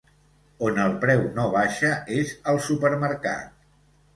On 0.69 0.79
el 0.85 0.95
preu 1.03 1.21
no 1.35 1.45
baixa 1.57 1.91
és 2.17 2.33
al 2.53 2.59
supermercat. 2.71 3.65